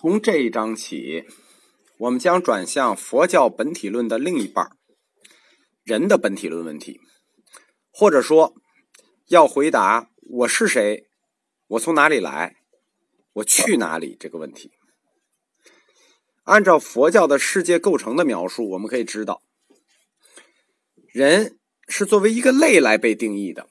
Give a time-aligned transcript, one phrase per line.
[0.00, 1.26] 从这一章起，
[1.98, 4.70] 我们将转向佛教本体论的另一半
[5.84, 6.98] 人的本体论问题，
[7.92, 8.54] 或者说，
[9.28, 10.08] 要回答
[10.38, 11.04] “我是谁，
[11.66, 12.56] 我从哪里来，
[13.34, 14.70] 我去哪里”这个问题。
[16.44, 19.42] 按照佛教的世界构成的描述，我们可以知道，
[21.12, 21.58] 人
[21.88, 23.68] 是作为一个类来被定义的，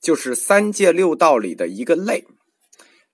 [0.00, 2.26] 就是三界六道里的一个类。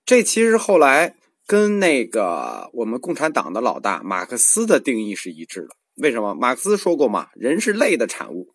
[0.03, 1.15] 这其实后来
[1.45, 5.69] 跟那个我们共产党的老大马克思的定义是一致的。
[5.95, 6.33] 为什么？
[6.33, 8.53] 马克思说过嘛，人是类的产物。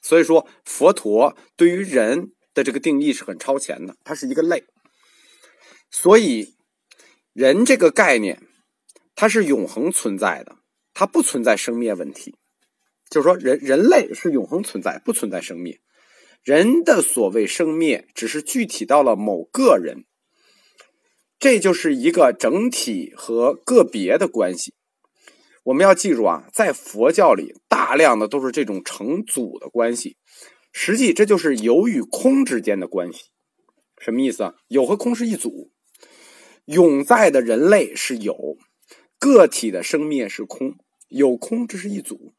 [0.00, 4.64] 所以说，佛陀对于人的这个定义是很超前的，它是一个类。
[5.90, 6.56] 所以，
[7.32, 8.42] 人这个概念，
[9.14, 10.56] 它是永恒存在的，
[10.94, 12.34] 它不存在生灭问题。
[13.10, 15.80] 就是说，人人类是永恒存在，不存在生灭。
[16.42, 20.04] 人的所谓生灭，只是具体到了某个人。
[21.42, 24.74] 这就是一个整体和个别的关系。
[25.64, 30.16] 我们要记住啊，在佛教里，大量的都是这种成组的关系。
[30.72, 33.24] 实际这就是有与空之间的关系。
[33.98, 34.54] 什么意思啊？
[34.68, 35.72] 有和空是一组，
[36.66, 38.56] 永在的人类是有，
[39.18, 40.76] 个体的生灭是空，
[41.08, 42.32] 有空这是一组。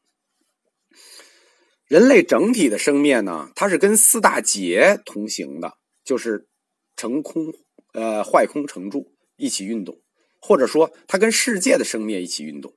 [1.86, 6.48] 人类整体的生灭呢，它是跟四大劫同行的，就是
[6.96, 7.52] 成空。
[7.94, 10.02] 呃，坏空成住一起运动，
[10.40, 12.74] 或者说它跟世界的生灭一起运动，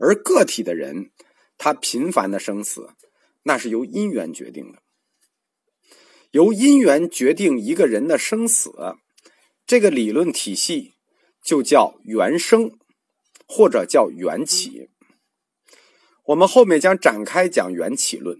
[0.00, 1.10] 而个体的人，
[1.58, 2.88] 他频繁的生死，
[3.42, 4.78] 那是由因缘决定的。
[6.30, 8.72] 由因缘决定一个人的生死，
[9.66, 10.94] 这个理论体系
[11.42, 12.72] 就叫缘生，
[13.46, 14.88] 或者叫缘起。
[16.24, 18.38] 我们后面将展开讲缘起论。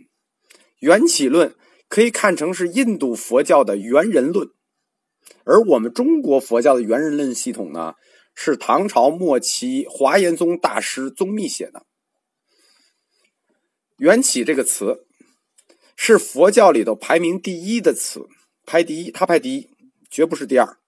[0.81, 1.55] 缘起论
[1.89, 4.56] 可以看成是印度佛教的缘人论。
[5.45, 7.95] 而我们中国佛教的元人论系统呢，
[8.35, 11.87] 是唐朝末期华严宗大师宗密写的。
[13.99, 15.07] 缘起这个词
[15.97, 18.27] 是佛教里头排名第一的词，
[18.65, 19.71] 排第一，他排第一，
[20.11, 20.79] 绝不是第二，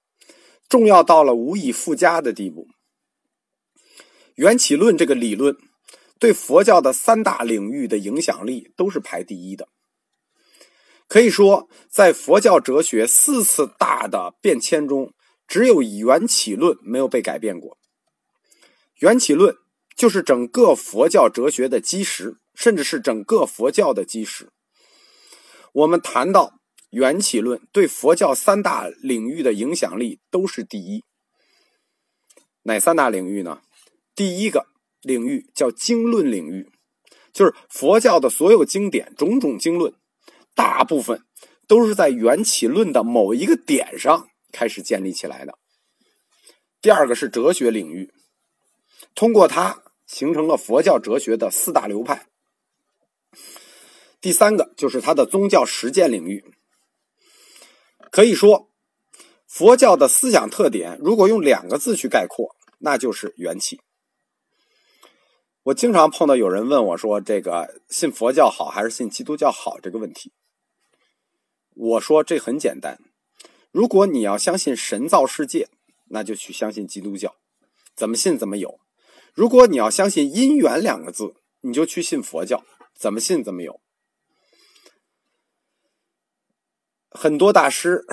[0.69, 2.67] 重要到了无以复加的地步。
[4.35, 5.57] 缘起论这个理论
[6.19, 9.69] 对佛教的三大领域的影响力都是排第一的。
[11.09, 15.15] 可以说，在佛教哲学四次大的变迁中，
[15.47, 17.79] 只有缘起论没有被改变过。
[18.99, 19.57] 缘起论
[19.97, 24.51] 就是整个佛教哲学的基石，甚至是整个佛教的基石。
[25.73, 26.61] 我们谈到
[26.91, 31.05] 缘起论对佛教三大领域的影响力都是第一。
[32.65, 33.63] 哪三大领域呢？
[34.15, 34.67] 第一个
[35.01, 36.71] 领域叫经论领域，
[37.33, 39.95] 就是佛教的所有经典、种种经论。
[40.59, 41.25] 大部分
[41.69, 45.57] 都是在缘起论的某一个点上开始建立起来的。
[46.83, 48.13] 第二个是哲学领域，
[49.15, 52.27] 通过它形成了佛教哲学的四大流派。
[54.21, 56.45] 第三个就是它的宗教实践领域。
[58.11, 58.69] 可以说，
[59.47, 63.81] 佛教的思想特点，如果用两个字去概括，那就是缘起。
[65.63, 70.33] 我经常碰到有人问我说：“这个信佛教好还是信基督教好？”这个问题。
[71.81, 72.99] 我说这很简单，
[73.71, 75.69] 如果你要相信神造世界，
[76.07, 77.37] 那就去相信基督教，
[77.95, 78.81] 怎么信怎么有；
[79.33, 82.65] 如果你要相信因缘两个字，你就去信佛教，
[82.97, 83.81] 怎么信怎么有。
[87.11, 88.05] 很多大师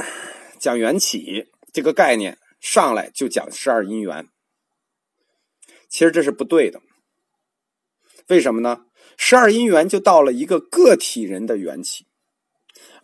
[0.59, 4.29] 讲缘起这个概念，上来就讲十二因缘，
[5.89, 6.83] 其实这是不对的。
[8.27, 8.85] 为什么呢？
[9.17, 12.05] 十二因缘就到了一个个体人的缘起。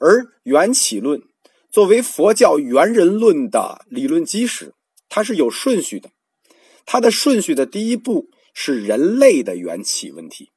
[0.02, 1.22] 而缘起论
[1.70, 4.74] 作为佛教缘人论的理论基石，
[5.08, 6.10] 它是有顺序的。
[6.88, 10.50] 它的顺序的第一步是人类的缘起问题。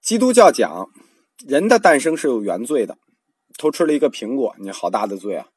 [0.00, 0.88] 基督教讲
[1.44, 2.96] 人的诞生是有原罪的，
[3.58, 5.48] 偷吃了一个苹果，你好大的罪啊！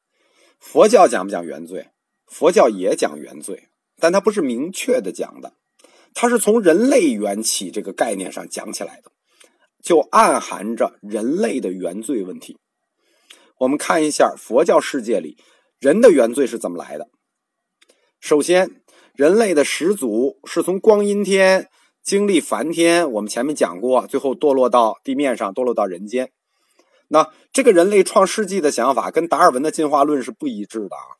[0.58, 1.88] 佛教讲不讲原罪？
[2.26, 3.68] 佛教也讲原罪，
[3.98, 5.54] 但它不是明确的讲的，
[6.12, 9.12] 它是从人类缘起这个概念上讲起来的。
[9.82, 12.56] 就暗含着人类的原罪问题。
[13.58, 15.36] 我们看一下佛教世界里
[15.78, 17.08] 人的原罪是怎么来的。
[18.20, 18.82] 首先，
[19.14, 21.68] 人类的始祖是从光阴天
[22.02, 26.32] 经历梵天，我们前面讲过，最后堕落到地面上，堕落到人间。
[27.08, 31.18] 那这个人类创世纪的想法跟达尔文的进化论是不一致的啊，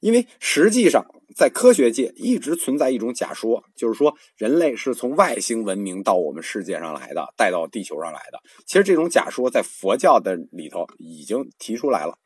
[0.00, 1.06] 因为实际上。
[1.34, 8.40] 在科学界一直存在一种假说，就是说人类是从外星文明到我们世界上来的，带到地球上来的。
[8.64, 12.16] 其实这种假说在佛教的里头已经提出来了。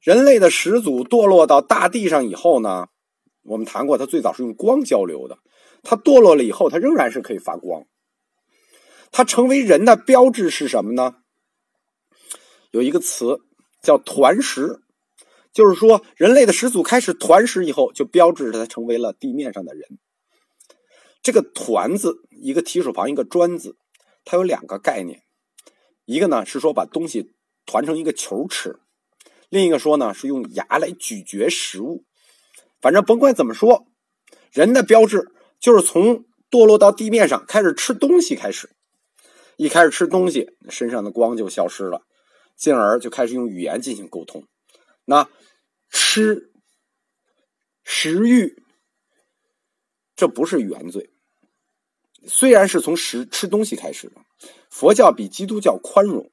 [0.00, 2.86] 人类的始祖堕落到大地上以后呢，
[3.42, 5.36] 我们谈过，它最早是用光交流的。
[5.82, 7.84] 它堕落了以后，它仍然是可以发光。
[9.12, 11.16] 它成为人的标志是什么呢？
[12.70, 13.40] 有一个词
[13.82, 14.80] 叫团食，
[15.56, 19.98] 就是说人类的始祖开始团食以后，就标志着它成为了地面上的人。
[21.22, 23.78] 这个“团”字，一个提手旁，一个“砖”字，
[24.26, 25.22] 它有两个概念。
[26.04, 27.32] 一个呢是说把东西
[27.64, 28.80] 团成一个球吃，
[29.48, 32.04] 另一个说呢是用牙来咀嚼食物。
[32.82, 33.86] 反正甭管怎么说，
[34.52, 38.68] 人的标志就是从堕落到地面上开始吃东西开始。
[39.56, 42.02] 一开始吃东西，身上的光就消失了，
[42.54, 44.44] 进而就开始用语言进行沟通。
[45.06, 45.30] 那
[45.88, 46.52] 吃
[47.82, 48.62] 食欲，
[50.14, 51.08] 这不是原罪。
[52.26, 54.20] 虽然是从食吃东西开始的，
[54.68, 56.30] 佛教比基督教宽容，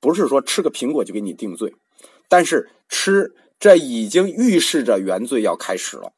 [0.00, 1.74] 不是说吃个苹果就给你定罪，
[2.28, 6.12] 但是吃这已经预示着原罪要开始了。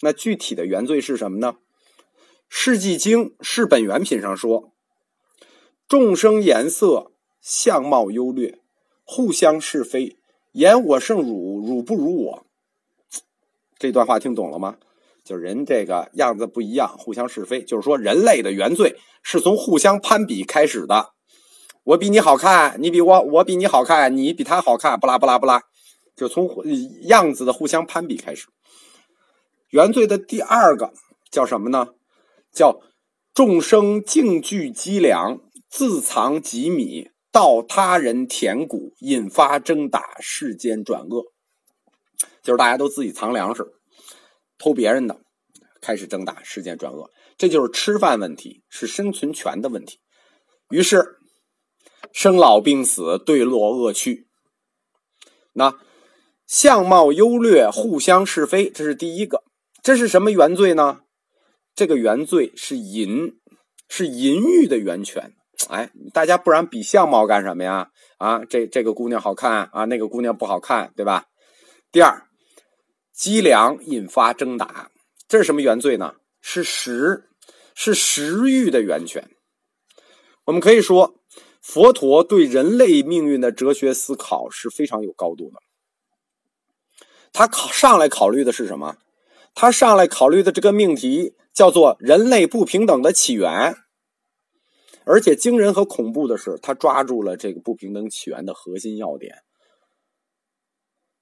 [0.00, 1.52] 那具体的原罪是什么呢？
[2.48, 4.72] 《世纪经·世本原品》上说。
[5.88, 8.60] 众生颜色相貌优劣，
[9.02, 10.19] 互相是非，
[10.52, 12.46] 言我胜汝，汝不如我。
[13.78, 14.76] 这段话听懂了吗？
[15.24, 21.12] 就是人这个样子不一样，互相是非，就是说人类的原罪是从互相攀比开始的。
[21.84, 25.62] 我比你好看，你比我，我比你好看，你比他好看，不拉不拉不拉，
[26.16, 26.48] 就从
[27.02, 28.48] 样子的互相攀比开始。
[29.70, 30.92] 原罪的第二个
[31.30, 31.88] 叫什么呢？
[32.52, 32.80] 叫
[33.32, 35.40] 众生竞聚积粮。
[35.72, 41.32] 自藏几米，盗他人田谷，引发争打，世间转恶。
[42.42, 43.64] 就是大家都自己藏粮食，
[44.58, 45.20] 偷别人的，
[45.80, 47.10] 开始争打，世间转恶。
[47.36, 50.00] 这就是吃饭问题，是生存权的问题。
[50.70, 51.18] 于是，
[52.12, 54.28] 生老病死，对落恶趣。
[55.52, 55.78] 那
[56.46, 59.42] 相貌优劣，互相是非，这是第一个。
[59.82, 61.00] 这是什么原罪呢？
[61.74, 63.38] 这个原罪是淫，
[63.88, 65.32] 是淫欲的源泉。
[65.68, 67.90] 哎，大家不然比相貌干什么呀？
[68.18, 71.26] 啊，这这个姑娘好看啊，那个姑娘不好看，对吧？
[71.92, 72.26] 第二，
[73.12, 74.90] 积粮引发争打，
[75.28, 76.14] 这是什么原罪呢？
[76.40, 77.28] 是食，
[77.74, 79.28] 是食欲的源泉。
[80.44, 81.16] 我们可以说，
[81.60, 85.60] 佛陀对人类命运的哲学思考是非常有高度的。
[87.32, 88.96] 他考上来考虑的是什么？
[89.54, 93.76] 他上来考虑的这个命题叫做人类不平等的起源。
[95.10, 99.38] 而且惊人和恐怖的是，他抓住了这个不平等起源的核心要点，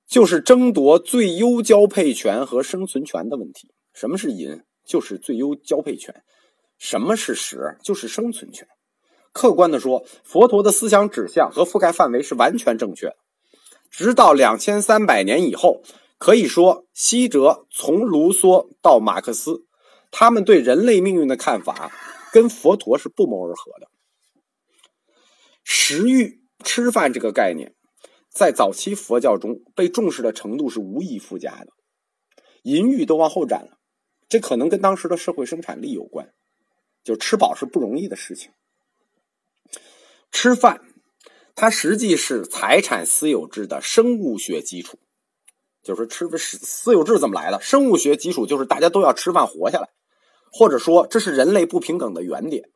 [0.07, 3.73] 就是争夺最优交配权和生存权的问题。
[3.95, 4.61] 什么是淫？
[4.85, 6.13] 就是最优交配权；
[6.77, 7.79] 什么是食？
[7.83, 8.69] 就是生存权。
[9.33, 13.17] 客观的说，佛陀的思想指向和覆盖范围是完全正确的。
[13.91, 15.81] 直到两千三百年以后，
[16.19, 19.65] 可以说西哲从卢梭到马克思，
[20.11, 21.91] 他们对人类命运的看法。
[22.33, 23.89] 跟佛陀是不谋而合的。
[25.65, 27.75] 食欲、吃饭这个概念，
[28.31, 31.69] 在早期佛教中被重视的程度是无以复加的。
[32.63, 33.79] 淫欲都往后展了，
[34.29, 36.33] 这可能跟当时的社会生产力有关。
[37.05, 38.51] 就吃饱是不容易的事情。
[40.31, 40.83] 吃饭，
[41.55, 44.99] 它实际是财产私有制的生物学基础。
[45.83, 47.61] 就是吃私私有制怎么来的？
[47.63, 49.89] 生物学基础就是大家都要吃饭活下来。
[50.51, 52.71] 或者说，这是人类不平等的原点，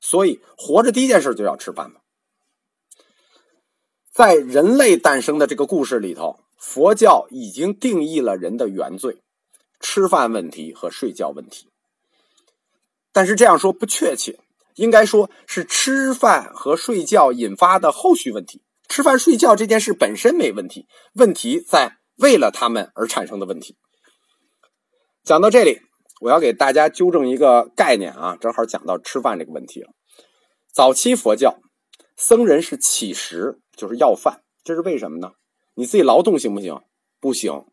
[0.00, 2.00] 所以活着第一件事就要吃饭嘛。
[4.12, 9.22] 在人类诞生的这个故事里头，佛教已经定义了人的原罪——
[9.78, 11.68] 吃饭问题和睡觉问题。
[13.12, 14.40] 但是这样说不确切，
[14.76, 18.62] 应该说是吃饭和睡觉引发的后续问题。
[18.88, 23.76] 吃饭睡觉这件事本身没问题，问题在为了他们而产生的问题。
[25.24, 25.80] 讲到这里。
[26.20, 29.90] 我要给大家纠正一个概念啊，正好讲到吃饭这个问题了。
[30.72, 31.60] 早期佛教
[32.16, 35.32] 僧人是乞食，就是要饭，这是为什么呢？
[35.74, 36.80] 你自己劳动行不行？
[37.20, 37.66] 不行，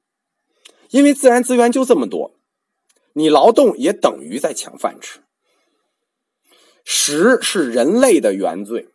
[0.89, 2.35] 因为自然资源就这么多，
[3.13, 5.21] 你劳动也等于在抢饭吃。
[6.83, 8.89] 食是人类的原罪，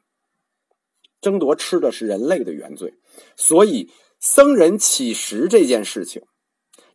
[1.22, 2.94] 争夺吃的是人类的原罪，
[3.34, 3.90] 所以
[4.20, 6.22] 僧人乞食这件事情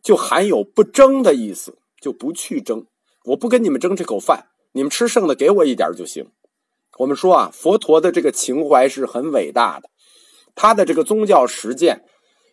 [0.02, 1.78] 就含有不争的意思。
[2.04, 2.86] 就不去争，
[3.24, 6.30] 我不跟你们争这口饭，你们吃剩的给我一点就行。
[6.98, 9.88] 我们说啊，佛陀的这个情怀是很伟大的，
[10.54, 12.04] 他的这个宗教实践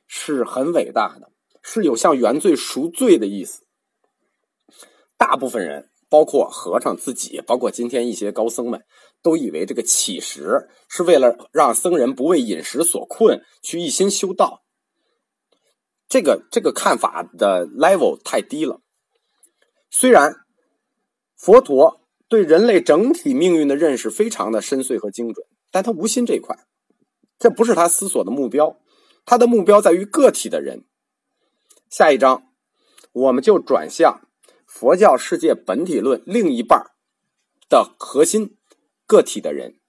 [0.08, 3.64] 是很伟大的，是有向原罪赎罪的意思。
[5.18, 8.86] 大部分人，包括和尚自己，包括今天一些高僧们，
[9.22, 14.64] 都以为这个乞食是为了让僧人不为饮食所困，去一心修道，
[16.08, 18.80] 这个这个看法的 level 太低了。
[19.94, 20.38] 虽然
[21.36, 26.58] 佛陀对人类整体命运的认识非常的深邃和精准，但他无心这块，
[27.38, 28.80] 这不是他思索的目标。
[29.26, 30.86] 他的目标在于个体的人。
[31.90, 32.48] 下一章，
[33.12, 34.30] 我们就转向
[34.66, 36.92] 佛教世界本体论另一半
[37.68, 38.58] 的核心——
[39.06, 39.81] 个体的人。